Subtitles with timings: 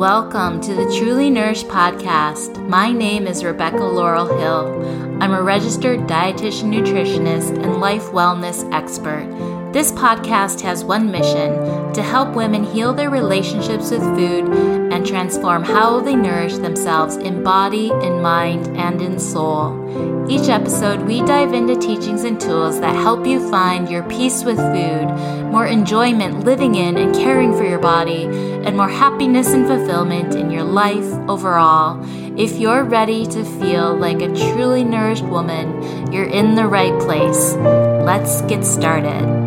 [0.00, 2.66] Welcome to the Truly Nourished podcast.
[2.66, 5.20] My name is Rebecca Laurel Hill.
[5.20, 9.26] I'm a registered dietitian, nutritionist, and life wellness expert.
[9.72, 14.48] This podcast has one mission to help women heal their relationships with food
[14.92, 20.28] and transform how they nourish themselves in body, in mind, and in soul.
[20.28, 24.56] Each episode, we dive into teachings and tools that help you find your peace with
[24.56, 25.06] food,
[25.52, 30.50] more enjoyment living in and caring for your body, and more happiness and fulfillment in
[30.50, 32.04] your life overall.
[32.36, 37.54] If you're ready to feel like a truly nourished woman, you're in the right place.
[37.54, 39.39] Let's get started.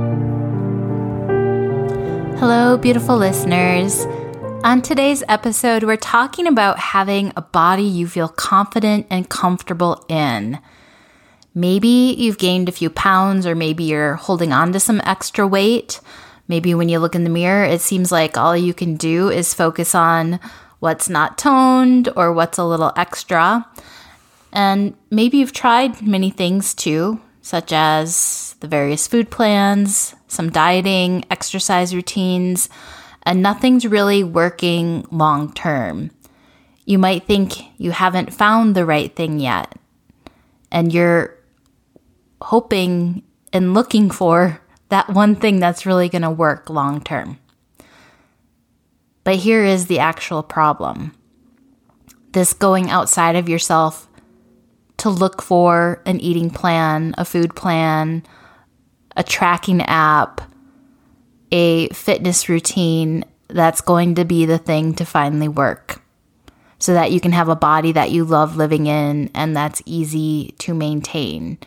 [2.40, 4.06] Hello, beautiful listeners.
[4.64, 10.60] On today's episode, we're talking about having a body you feel confident and comfortable in.
[11.54, 16.02] Maybe you've gained a few pounds, or maybe you're holding on to some extra weight.
[16.48, 19.54] Maybe when you look in the mirror, it seems like all you can do is
[19.54, 20.40] focus on
[20.80, 23.66] what's not toned or what's a little extra.
[24.52, 31.26] And maybe you've tried many things too, such as the various food plans, some dieting,
[31.32, 32.70] exercise routines,
[33.24, 36.12] and nothing's really working long term.
[36.86, 39.74] You might think you haven't found the right thing yet,
[40.72, 41.38] and you're
[42.42, 43.24] hoping
[43.54, 47.40] and looking for that one thing that's really going to work long term.
[49.24, 51.16] But here is the actual problem
[52.34, 54.08] this going outside of yourself
[54.98, 58.24] to look for an eating plan, a food plan,
[59.16, 60.42] a tracking app,
[61.52, 66.02] a fitness routine that's going to be the thing to finally work
[66.80, 70.54] so that you can have a body that you love living in and that's easy
[70.58, 71.58] to maintain.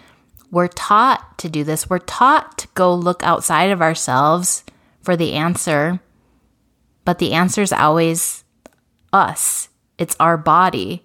[0.51, 1.89] We're taught to do this.
[1.89, 4.63] We're taught to go look outside of ourselves
[5.01, 6.01] for the answer,
[7.05, 8.45] but the answer is always
[9.13, 9.69] us.
[9.97, 11.03] It's our body.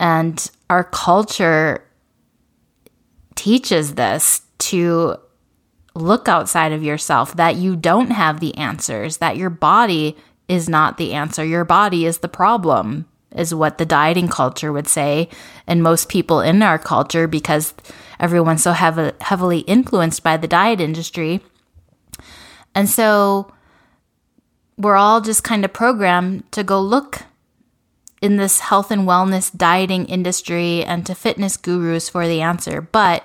[0.00, 1.84] And our culture
[3.34, 5.16] teaches this to
[5.94, 10.16] look outside of yourself, that you don't have the answers, that your body
[10.48, 11.44] is not the answer.
[11.44, 15.28] Your body is the problem, is what the dieting culture would say.
[15.66, 17.74] And most people in our culture, because
[18.20, 21.40] everyone's so heavy, heavily influenced by the diet industry.
[22.74, 23.52] And so
[24.76, 27.22] we're all just kind of programmed to go look
[28.20, 32.80] in this health and wellness dieting industry and to fitness gurus for the answer.
[32.80, 33.24] But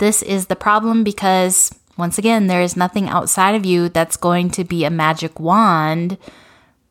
[0.00, 4.50] this is the problem because, once again, there is nothing outside of you that's going
[4.50, 6.16] to be a magic wand,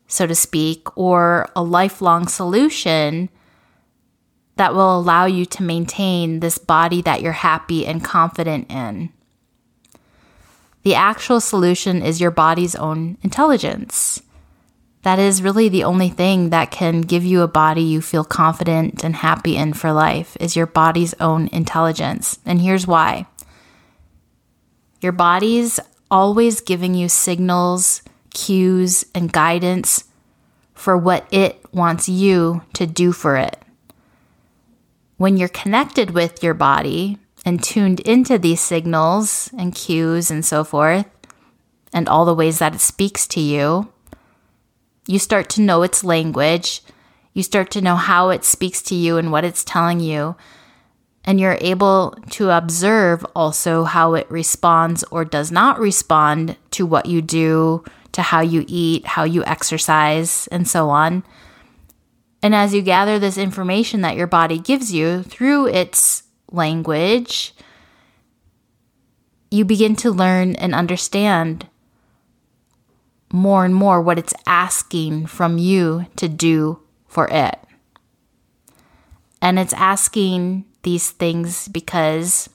[0.06, 3.28] so to speak, or a lifelong solution
[4.54, 9.10] that will allow you to maintain this body that you're happy and confident in.
[10.84, 14.22] The actual solution is your body's own intelligence
[15.02, 19.02] that is really the only thing that can give you a body you feel confident
[19.02, 22.38] and happy in for life is your body's own intelligence.
[22.44, 23.26] And here's why.
[25.00, 25.80] Your body's
[26.10, 28.02] always giving you signals,
[28.34, 30.04] cues, and guidance
[30.74, 33.56] for what it wants you to do for it.
[35.16, 40.62] When you're connected with your body and tuned into these signals and cues and so
[40.64, 41.06] forth,
[41.92, 43.90] and all the ways that it speaks to you,
[45.10, 46.82] you start to know its language.
[47.34, 50.36] You start to know how it speaks to you and what it's telling you.
[51.24, 57.06] And you're able to observe also how it responds or does not respond to what
[57.06, 61.24] you do, to how you eat, how you exercise, and so on.
[62.40, 66.22] And as you gather this information that your body gives you through its
[66.52, 67.52] language,
[69.50, 71.66] you begin to learn and understand
[73.32, 77.58] more and more what it's asking from you to do for it.
[79.42, 82.48] And it's asking these things because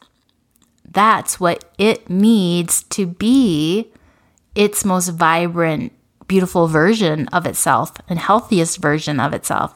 [0.90, 3.92] that's what it needs to be
[4.54, 5.92] its most vibrant,
[6.28, 9.76] beautiful version of itself and healthiest version of itself.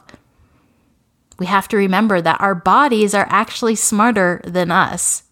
[1.38, 5.24] We have to remember that our bodies are actually smarter than us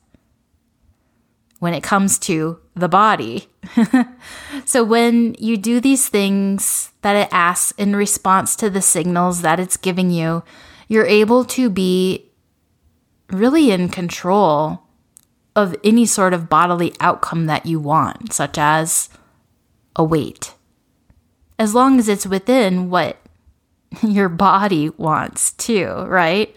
[1.59, 3.49] when it comes to the body.
[4.65, 9.59] so when you do these things that it asks in response to the signals that
[9.59, 10.43] it's giving you,
[10.87, 12.31] you're able to be
[13.31, 14.83] really in control
[15.57, 19.09] of any sort of bodily outcome that you want, such as
[19.97, 20.55] a weight.
[21.59, 23.17] As long as it's within what
[24.03, 26.55] your body wants too, right?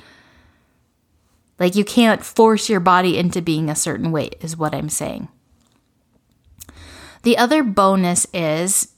[1.61, 5.27] Like you can't force your body into being a certain weight, is what I'm saying.
[7.21, 8.93] The other bonus is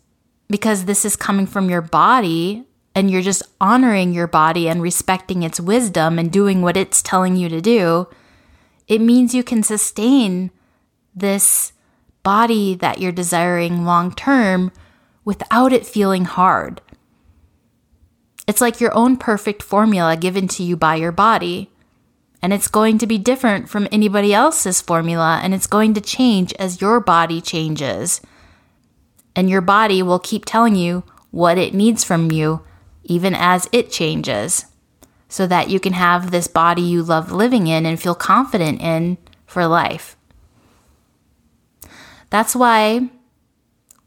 [0.48, 2.64] because this is coming from your body
[2.96, 7.36] and you're just honoring your body and respecting its wisdom and doing what it's telling
[7.36, 8.08] you to do,
[8.88, 10.50] it means you can sustain
[11.14, 11.74] this
[12.24, 14.72] body that you're desiring long term
[15.26, 16.80] without it feeling hard.
[18.48, 21.70] It's like your own perfect formula given to you by your body.
[22.44, 26.54] And it's going to be different from anybody else's formula, and it's going to change
[26.60, 28.20] as your body changes.
[29.34, 32.62] And your body will keep telling you what it needs from you,
[33.06, 34.66] even as it changes,
[35.30, 39.18] so that you can have this body you love living in and feel confident in
[39.46, 40.18] for life.
[42.30, 43.10] That's why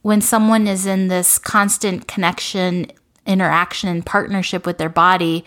[0.03, 2.93] when someone is in this constant connection,
[3.25, 5.43] interaction, and partnership with their body,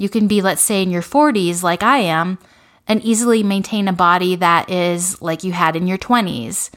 [0.00, 2.38] you can be, let's say, in your 40s, like I am,
[2.88, 6.70] and easily maintain a body that is like you had in your 20s,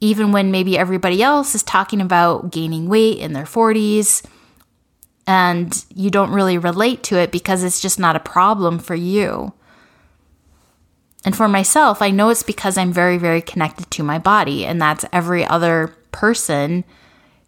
[0.00, 4.24] even when maybe everybody else is talking about gaining weight in their 40s
[5.26, 9.52] and you don't really relate to it because it's just not a problem for you.
[11.24, 14.80] And for myself, I know it's because I'm very, very connected to my body, and
[14.80, 16.84] that's every other person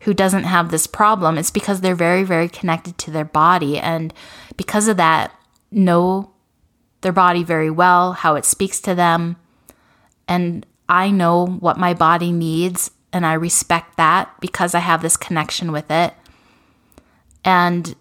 [0.00, 3.79] who doesn't have this problem, it's because they're very, very connected to their body.
[3.79, 4.15] And
[4.56, 5.33] because of that,
[5.71, 6.31] know
[7.00, 9.37] their body very well, how it speaks to them.
[10.27, 15.17] And I know what my body needs, and I respect that because I have this
[15.17, 16.15] connection with it.
[17.44, 17.94] And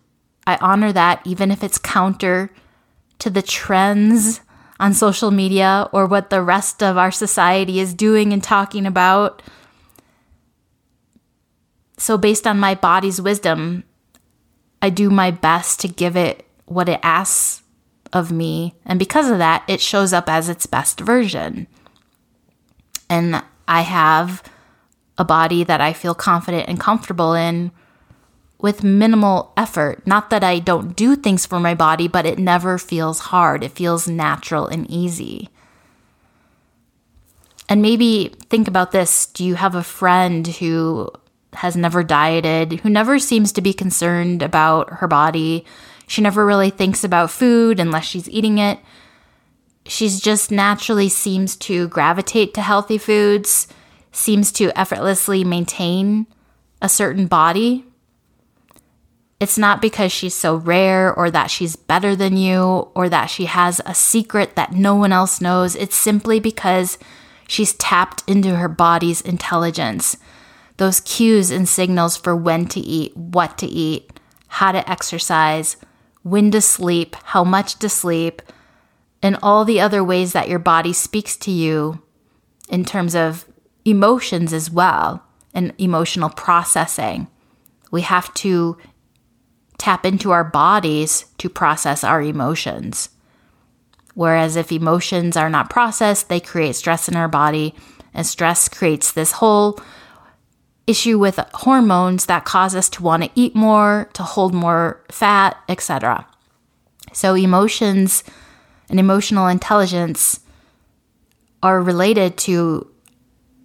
[0.46, 2.52] I honor that even if it's counter
[3.20, 4.42] to the trends
[4.80, 9.42] on social media or what the rest of our society is doing and talking about.
[11.98, 13.84] So, based on my body's wisdom,
[14.82, 17.64] I do my best to give it what it asks
[18.14, 18.76] of me.
[18.86, 21.68] And because of that, it shows up as its best version.
[23.10, 24.44] And I have
[25.18, 27.72] a body that I feel confident and comfortable in
[28.60, 30.06] with minimal effort.
[30.06, 33.64] Not that I don't do things for my body, but it never feels hard.
[33.64, 35.50] It feels natural and easy.
[37.70, 41.12] And maybe think about this do you have a friend who
[41.58, 45.66] has never dieted, who never seems to be concerned about her body.
[46.08, 48.80] She never really thinks about food unless she's eating it.
[49.86, 53.68] She's just naturally seems to gravitate to healthy foods,
[54.12, 56.28] seems to effortlessly maintain
[56.82, 57.86] a certain body.
[59.40, 63.46] It's not because she's so rare or that she's better than you or that she
[63.46, 65.76] has a secret that no one else knows.
[65.76, 66.98] It's simply because
[67.48, 70.18] she's tapped into her body's intelligence
[70.78, 75.78] those cues and signals for when to eat, what to eat, how to exercise,
[76.24, 78.42] when to sleep, how much to sleep,
[79.22, 82.02] and all the other ways that your body speaks to you
[82.70, 83.46] in terms of
[83.86, 87.28] emotions as well and emotional processing.
[87.90, 88.78] We have to
[89.78, 93.10] tap into our bodies to process our emotions.
[94.14, 97.76] Whereas if emotions are not processed, they create stress in our body,
[98.14, 99.80] and stress creates this whole
[100.88, 105.58] issue with hormones that cause us to want to eat more, to hold more fat,
[105.68, 106.26] etc.
[107.14, 108.24] So emotions
[108.90, 110.40] and emotional intelligence
[111.62, 112.90] are related to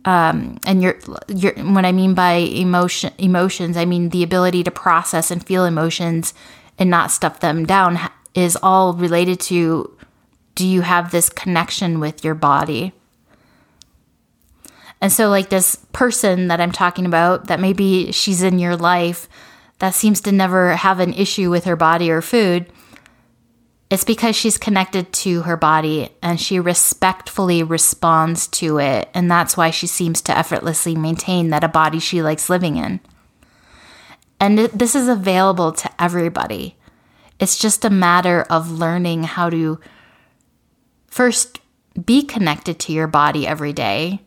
[0.04, 0.98] um, and your,
[1.28, 5.64] your what I mean by emotion emotions, I mean the ability to process and feel
[5.64, 6.35] emotions
[6.76, 8.00] and not stuff them down
[8.35, 9.97] is all related to
[10.54, 12.92] do you have this connection with your body?
[15.02, 19.28] And so, like this person that I'm talking about, that maybe she's in your life
[19.80, 22.73] that seems to never have an issue with her body or food,
[23.90, 29.09] it's because she's connected to her body and she respectfully responds to it.
[29.12, 33.00] And that's why she seems to effortlessly maintain that a body she likes living in.
[34.38, 36.76] And this is available to everybody.
[37.40, 39.80] It's just a matter of learning how to
[41.09, 41.59] first
[42.06, 44.21] be connected to your body every day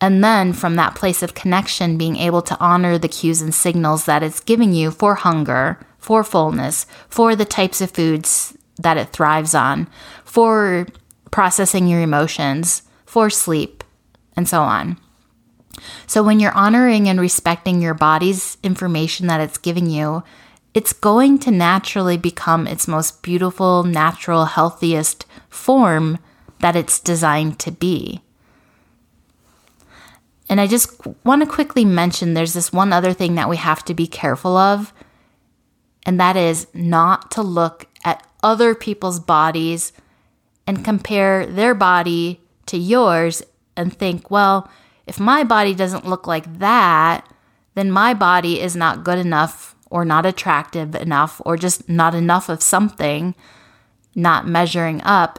[0.00, 4.06] and then from that place of connection, being able to honor the cues and signals
[4.06, 9.10] that it's giving you for hunger, for fullness, for the types of foods that it
[9.10, 9.88] thrives on,
[10.24, 10.86] for
[11.30, 13.84] processing your emotions, for sleep,
[14.36, 14.96] and so on.
[16.06, 20.22] So, when you're honoring and respecting your body's information that it's giving you,
[20.72, 26.18] it's going to naturally become its most beautiful, natural, healthiest form
[26.60, 28.22] that it's designed to be.
[30.50, 30.90] And I just
[31.24, 34.56] want to quickly mention there's this one other thing that we have to be careful
[34.56, 34.92] of,
[36.04, 39.92] and that is not to look at other people's bodies
[40.66, 43.44] and compare their body to yours
[43.76, 44.68] and think, well,
[45.06, 47.24] if my body doesn't look like that,
[47.76, 52.48] then my body is not good enough or not attractive enough or just not enough
[52.48, 53.36] of something,
[54.16, 55.38] not measuring up.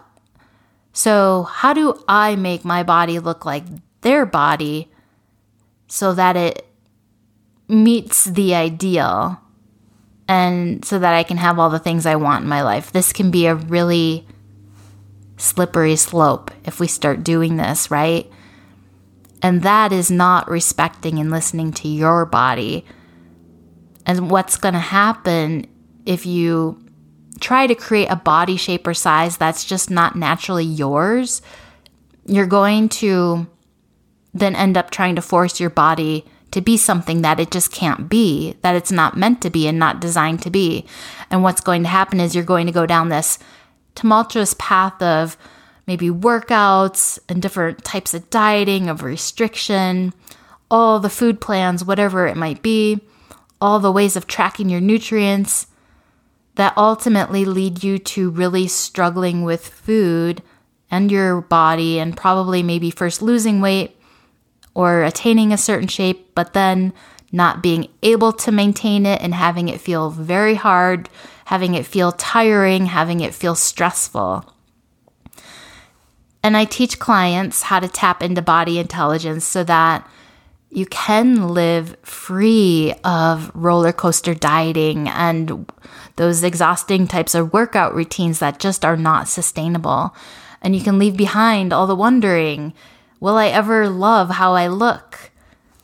[0.93, 3.65] So, how do I make my body look like
[4.01, 4.90] their body
[5.91, 6.65] so that it
[7.67, 9.41] meets the ideal
[10.25, 12.93] and so that I can have all the things I want in my life?
[12.93, 14.25] This can be a really
[15.35, 18.31] slippery slope if we start doing this, right?
[19.41, 22.85] And that is not respecting and listening to your body.
[24.05, 25.67] And what's going to happen
[26.05, 26.81] if you
[27.41, 31.41] try to create a body shape or size that's just not naturally yours,
[32.25, 33.45] you're going to
[34.33, 38.09] then end up trying to force your body to be something that it just can't
[38.09, 40.85] be, that it's not meant to be and not designed to be.
[41.29, 43.39] And what's going to happen is you're going to go down this
[43.95, 45.37] tumultuous path of
[45.87, 50.13] maybe workouts and different types of dieting, of restriction,
[50.69, 52.99] all the food plans, whatever it might be,
[53.59, 55.67] all the ways of tracking your nutrients
[56.55, 60.41] that ultimately lead you to really struggling with food
[60.89, 63.97] and your body, and probably maybe first losing weight
[64.73, 66.93] or attaining a certain shape, but then
[67.31, 71.09] not being able to maintain it and having it feel very hard,
[71.45, 74.45] having it feel tiring, having it feel stressful.
[76.43, 80.07] And I teach clients how to tap into body intelligence so that
[80.69, 85.69] you can live free of roller coaster dieting and
[86.15, 90.15] those exhausting types of workout routines that just are not sustainable.
[90.61, 92.73] And you can leave behind all the wondering
[93.21, 95.31] will I ever love how I look?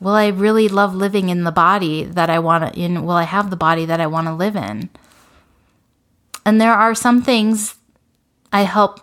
[0.02, 3.24] Will I really love living in the body that I want to in will I
[3.24, 4.90] have the body that I want to live in?
[6.46, 7.76] And there are some things
[8.52, 9.00] I help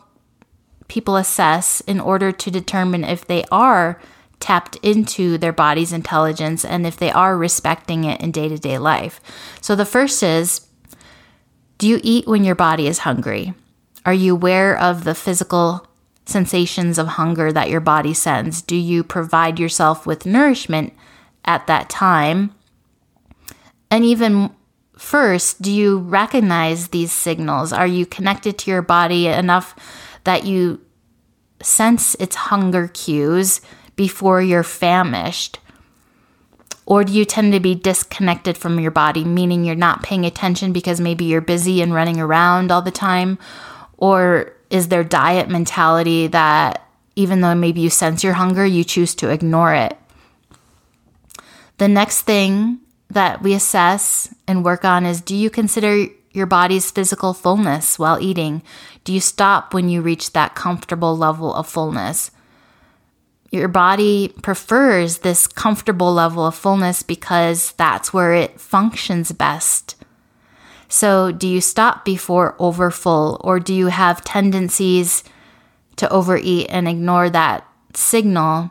[0.88, 4.00] people assess in order to determine if they are
[4.40, 8.78] tapped into their body's intelligence and if they are respecting it in day to day
[8.78, 9.20] life.
[9.60, 10.66] So the first is
[11.78, 13.54] do you eat when your body is hungry?
[14.06, 15.86] Are you aware of the physical
[16.26, 18.62] sensations of hunger that your body sends?
[18.62, 20.92] Do you provide yourself with nourishment
[21.44, 22.54] at that time?
[23.90, 24.50] And even
[24.96, 27.72] first, do you recognize these signals?
[27.72, 29.74] Are you connected to your body enough
[30.24, 30.80] that you
[31.62, 33.60] sense its hunger cues
[33.96, 35.58] before you're famished?
[36.86, 40.72] Or do you tend to be disconnected from your body, meaning you're not paying attention
[40.72, 43.38] because maybe you're busy and running around all the time?
[43.96, 49.14] Or is there diet mentality that even though maybe you sense your hunger, you choose
[49.14, 49.96] to ignore it?
[51.78, 56.90] The next thing that we assess and work on is do you consider your body's
[56.90, 58.62] physical fullness while eating?
[59.04, 62.32] Do you stop when you reach that comfortable level of fullness?
[63.52, 69.93] Your body prefers this comfortable level of fullness because that's where it functions best.
[70.94, 75.24] So, do you stop before overfull, or do you have tendencies
[75.96, 78.70] to overeat and ignore that signal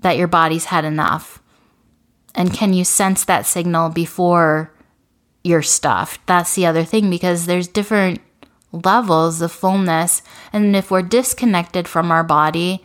[0.00, 1.42] that your body's had enough?
[2.34, 4.72] And can you sense that signal before
[5.44, 6.26] you're stuffed?
[6.26, 8.22] That's the other thing because there's different
[8.72, 10.22] levels of fullness.
[10.54, 12.82] And if we're disconnected from our body,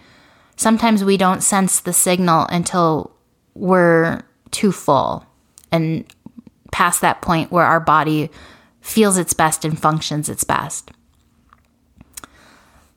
[0.57, 3.15] sometimes we don't sense the signal until
[3.53, 5.25] we're too full
[5.71, 6.03] and
[6.73, 8.29] past that point where our body
[8.87, 10.91] feels its best and functions its best.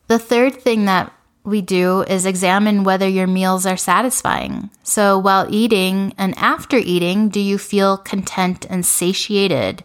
[0.07, 1.13] The third thing that
[1.45, 4.71] we do is examine whether your meals are satisfying.
[4.83, 9.85] So, while eating and after eating, do you feel content and satiated?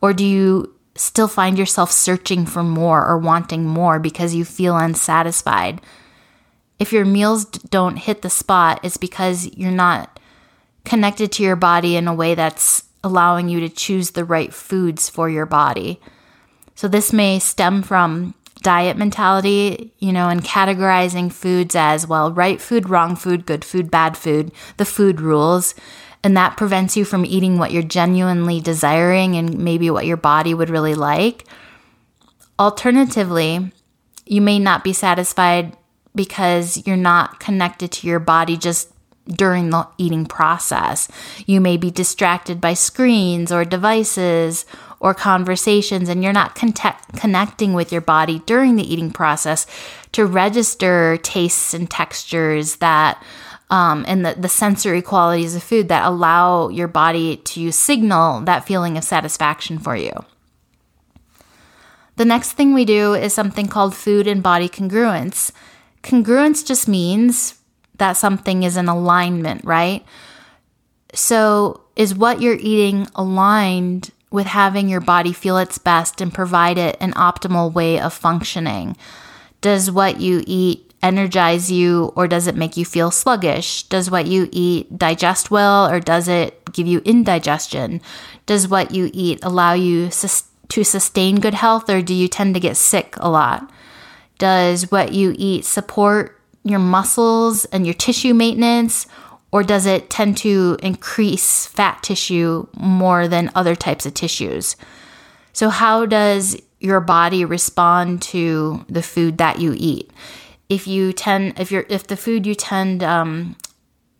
[0.00, 4.76] Or do you still find yourself searching for more or wanting more because you feel
[4.76, 5.80] unsatisfied?
[6.78, 10.18] if your meals don't hit the spot, it's because you're not
[10.84, 15.08] connected to your body in a way that's allowing you to choose the right foods
[15.08, 16.00] for your body.
[16.74, 22.60] So, this may stem from diet mentality, you know, and categorizing foods as well right
[22.60, 25.74] food, wrong food, good food, bad food, the food rules.
[26.24, 30.54] And that prevents you from eating what you're genuinely desiring and maybe what your body
[30.54, 31.44] would really like.
[32.58, 33.70] Alternatively,
[34.24, 35.76] you may not be satisfied
[36.14, 38.93] because you're not connected to your body just
[39.26, 41.08] during the eating process.
[41.46, 44.66] You may be distracted by screens or devices
[45.00, 49.66] or conversations, and you're not connecting with your body during the eating process
[50.12, 53.22] to register tastes and textures that.
[53.70, 58.66] Um, and the, the sensory qualities of food that allow your body to signal that
[58.66, 60.12] feeling of satisfaction for you.
[62.16, 65.50] The next thing we do is something called food and body congruence.
[66.02, 67.54] Congruence just means
[67.96, 70.04] that something is in alignment, right?
[71.12, 76.76] So is what you're eating aligned with having your body feel its best and provide
[76.76, 78.96] it an optimal way of functioning?
[79.60, 83.84] Does what you eat energize you or does it make you feel sluggish?
[83.84, 88.00] Does what you eat digest well or does it give you indigestion?
[88.46, 92.54] Does what you eat allow you sus- to sustain good health or do you tend
[92.54, 93.70] to get sick a lot?
[94.38, 99.06] Does what you eat support your muscles and your tissue maintenance
[99.54, 104.74] or does it tend to increase fat tissue more than other types of tissues?
[105.52, 110.10] So, how does your body respond to the food that you eat?
[110.68, 113.54] If you tend, if you're, if the food you tend um,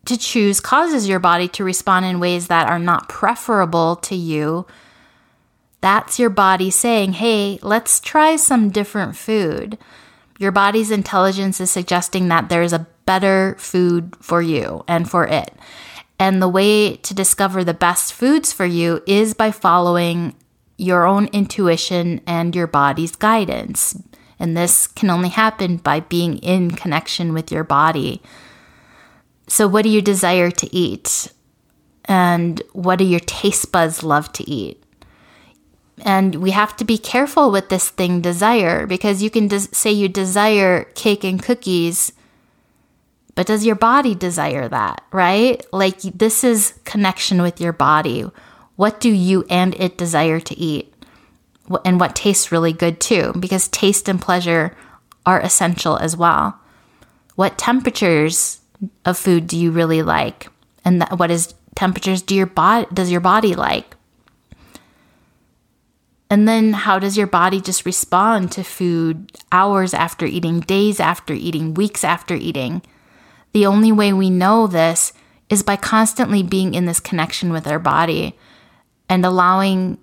[0.05, 4.65] to choose causes your body to respond in ways that are not preferable to you,
[5.81, 9.77] that's your body saying, "Hey, let's try some different food."
[10.37, 15.53] Your body's intelligence is suggesting that there's a better food for you and for it.
[16.19, 20.35] And the way to discover the best foods for you is by following
[20.77, 24.01] your own intuition and your body's guidance.
[24.39, 28.21] And this can only happen by being in connection with your body.
[29.47, 31.31] So, what do you desire to eat?
[32.05, 34.84] And what do your taste buds love to eat?
[36.03, 39.91] And we have to be careful with this thing, desire, because you can des- say
[39.91, 42.11] you desire cake and cookies,
[43.33, 45.65] but does your body desire that, right?
[45.71, 48.29] Like this is connection with your body.
[48.75, 50.93] What do you and it desire to eat?
[51.83, 54.75] And what tastes really good too, because taste and pleasure
[55.25, 56.59] are essential as well.
[57.35, 58.59] What temperatures
[59.05, 60.47] of food do you really like?
[60.83, 63.95] And what is temperatures do your body does your body like?
[66.29, 71.33] And then how does your body just respond to food hours after eating, days after
[71.33, 72.81] eating, weeks after eating?
[73.53, 75.13] The only way we know this
[75.49, 78.35] is by constantly being in this connection with our body
[79.07, 79.99] and allowing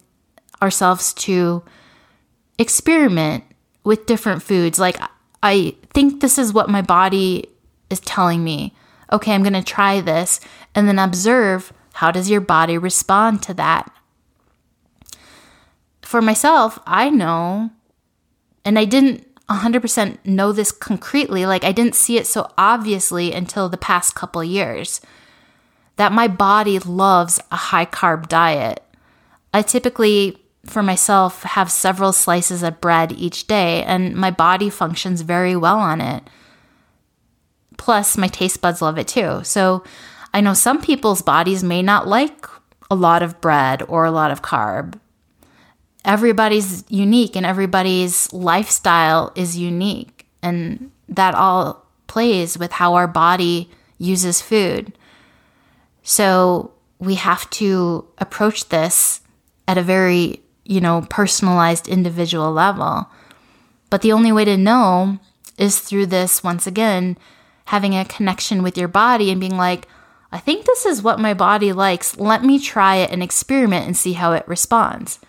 [0.62, 1.64] ourselves to
[2.58, 3.44] experiment
[3.82, 4.78] with different foods.
[4.78, 4.98] Like,
[5.42, 7.48] I think this is what my body
[7.90, 8.74] is telling me.
[9.12, 10.40] Okay, I'm going to try this.
[10.74, 13.92] And then observe how does your body respond to that?
[16.12, 17.70] For myself, I know,
[18.66, 21.46] and I didn't 100% know this concretely.
[21.46, 25.00] Like, I didn't see it so obviously until the past couple years
[25.96, 28.82] that my body loves a high carb diet.
[29.54, 35.22] I typically, for myself, have several slices of bread each day, and my body functions
[35.22, 36.28] very well on it.
[37.78, 39.40] Plus, my taste buds love it too.
[39.44, 39.82] So,
[40.34, 42.46] I know some people's bodies may not like
[42.90, 44.98] a lot of bread or a lot of carb
[46.04, 50.26] everybody's unique and everybody's lifestyle is unique.
[50.42, 54.92] And that all plays with how our body uses food.
[56.02, 59.20] So we have to approach this
[59.68, 63.08] at a very, you know, personalized individual level.
[63.90, 65.18] But the only way to know
[65.58, 67.16] is through this, once again,
[67.66, 69.86] having a connection with your body and being like,
[70.32, 72.16] I think this is what my body likes.
[72.16, 75.20] Let me try it and experiment and see how it responds.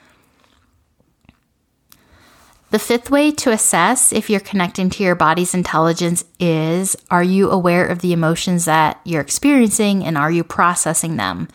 [2.74, 7.52] The fifth way to assess if you're connecting to your body's intelligence is Are you
[7.52, 11.50] aware of the emotions that you're experiencing and are you processing them?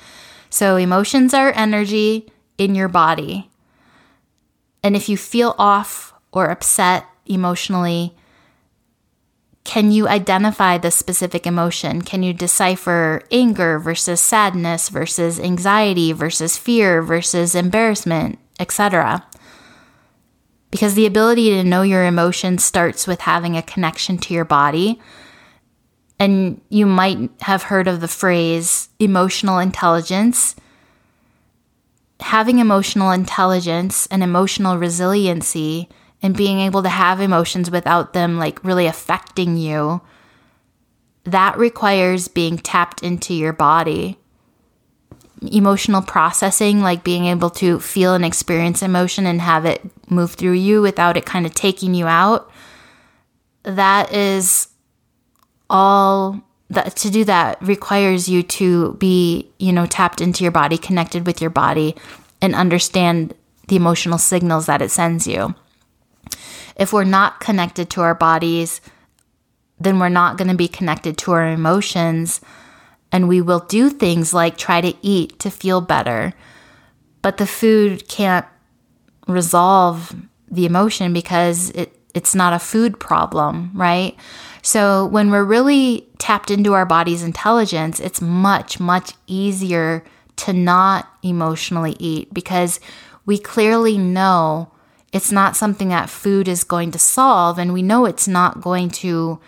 [0.48, 3.50] So, emotions are energy in your body.
[4.84, 8.14] And if you feel off or upset emotionally,
[9.64, 12.02] can you identify the specific emotion?
[12.02, 19.26] Can you decipher anger versus sadness versus anxiety versus fear versus embarrassment, etc.?
[20.70, 25.00] Because the ability to know your emotions starts with having a connection to your body.
[26.18, 30.56] And you might have heard of the phrase emotional intelligence.
[32.20, 35.88] Having emotional intelligence and emotional resiliency
[36.20, 40.00] and being able to have emotions without them like really affecting you,
[41.24, 44.18] that requires being tapped into your body
[45.42, 50.52] emotional processing, like being able to feel and experience emotion and have it move through
[50.52, 52.50] you without it kind of taking you out,
[53.62, 54.68] that is
[55.70, 60.76] all that to do that requires you to be, you know, tapped into your body,
[60.76, 61.94] connected with your body,
[62.42, 63.34] and understand
[63.68, 65.54] the emotional signals that it sends you.
[66.76, 68.80] If we're not connected to our bodies,
[69.80, 72.40] then we're not going to be connected to our emotions
[73.10, 76.34] and we will do things like try to eat to feel better.
[77.22, 78.46] But the food can't
[79.26, 80.14] resolve
[80.50, 84.16] the emotion because it, it's not a food problem, right?
[84.62, 90.04] So when we're really tapped into our body's intelligence, it's much, much easier
[90.36, 92.80] to not emotionally eat because
[93.26, 94.70] we clearly know
[95.12, 98.90] it's not something that food is going to solve, and we know it's not going
[98.90, 99.40] to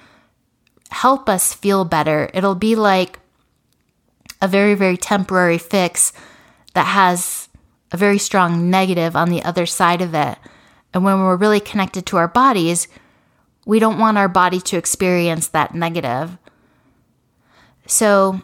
[0.90, 2.30] help us feel better.
[2.32, 3.18] It'll be like
[4.40, 6.12] a very, very temporary fix
[6.74, 7.48] that has
[7.92, 10.38] a very strong negative on the other side of it.
[10.94, 12.88] And when we're really connected to our bodies,
[13.66, 16.38] we don't want our body to experience that negative.
[17.86, 18.40] So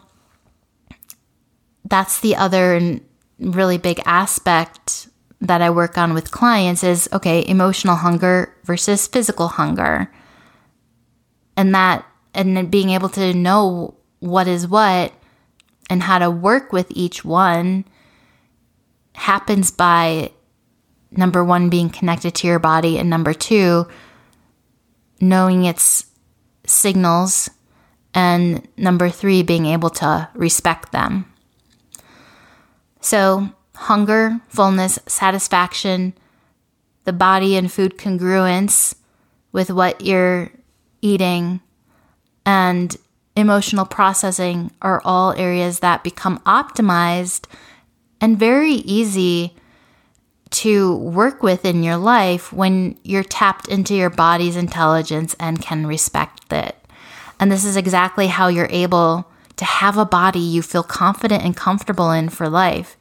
[1.85, 2.99] that's the other
[3.39, 5.07] really big aspect
[5.39, 10.11] that I work on with clients is okay, emotional hunger versus physical hunger.
[11.55, 15.13] And that, and being able to know what is what
[15.89, 17.85] and how to work with each one
[19.13, 20.31] happens by
[21.11, 23.87] number one, being connected to your body, and number two,
[25.19, 26.05] knowing its
[26.65, 27.49] signals,
[28.13, 31.25] and number three, being able to respect them.
[32.99, 36.13] So, hunger, fullness, satisfaction,
[37.05, 38.95] the body and food congruence
[39.51, 40.51] with what you're
[41.01, 41.61] eating,
[42.45, 42.95] and
[43.37, 47.45] emotional processing are all areas that become optimized
[48.19, 49.55] and very easy
[50.49, 55.85] to work with in your life when you're tapped into your body's intelligence and can
[55.85, 56.75] respect it.
[57.39, 61.55] And this is exactly how you're able to have a body you feel confident and
[61.55, 62.97] comfortable in for life.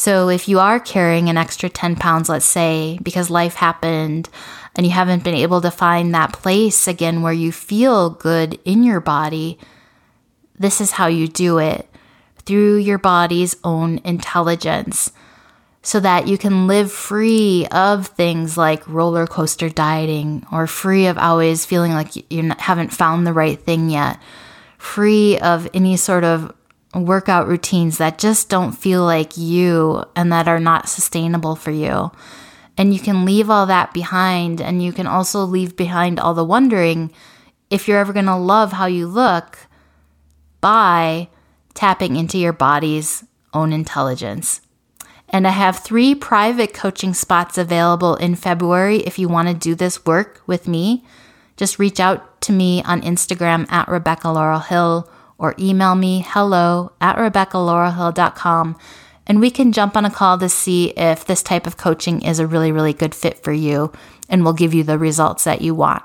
[0.00, 4.30] So, if you are carrying an extra 10 pounds, let's say, because life happened
[4.74, 8.82] and you haven't been able to find that place again where you feel good in
[8.82, 9.58] your body,
[10.58, 11.86] this is how you do it
[12.46, 15.12] through your body's own intelligence
[15.82, 21.18] so that you can live free of things like roller coaster dieting or free of
[21.18, 24.18] always feeling like you haven't found the right thing yet,
[24.78, 26.54] free of any sort of
[26.94, 32.10] workout routines that just don't feel like you and that are not sustainable for you.
[32.76, 36.44] And you can leave all that behind, and you can also leave behind all the
[36.44, 37.12] wondering
[37.68, 39.58] if you're ever going to love how you look
[40.60, 41.28] by
[41.74, 44.60] tapping into your body's own intelligence.
[45.28, 49.74] And I have three private coaching spots available in February if you want to do
[49.74, 51.04] this work with me.
[51.56, 55.08] Just reach out to me on Instagram at Rebecca Laurel Hill
[55.40, 58.76] or email me hello at RebeccaLaurelHill.com
[59.26, 62.38] and we can jump on a call to see if this type of coaching is
[62.38, 63.92] a really, really good fit for you
[64.28, 66.02] and will give you the results that you want.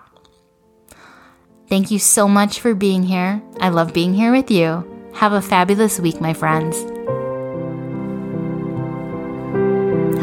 [1.67, 3.41] Thank you so much for being here.
[3.59, 5.11] I love being here with you.
[5.15, 6.94] Have a fabulous week, my friends.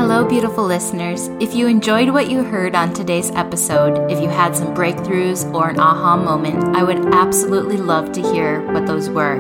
[0.03, 1.29] Hello, beautiful listeners.
[1.39, 5.71] If you enjoyed what you heard on today's episode, if you had some breakthroughs or
[5.71, 9.37] an aha moment, I would absolutely love to hear what those were.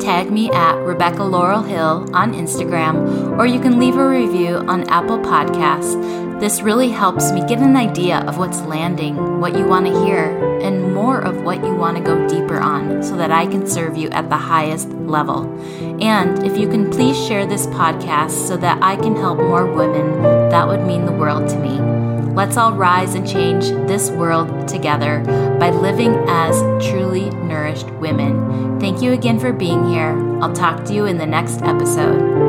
[0.00, 4.88] Tag me at Rebecca Laurel Hill on Instagram, or you can leave a review on
[4.88, 6.00] Apple Podcasts
[6.38, 10.60] this really helps me get an idea of what's landing, what you want to hear,
[10.60, 13.96] and more of what you want to go deeper on so that I can serve
[13.96, 15.44] you at the highest level.
[16.02, 20.20] And if you can please share this podcast so that I can help more women,
[20.50, 21.78] that would mean the world to me.
[22.34, 25.20] Let's all rise and change this world together
[25.60, 26.56] by living as
[26.90, 28.80] truly nourished women.
[28.80, 30.10] Thank you again for being here.
[30.42, 32.45] I'll talk to you in the next episode.